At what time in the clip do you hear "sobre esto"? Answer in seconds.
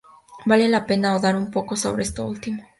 1.75-2.25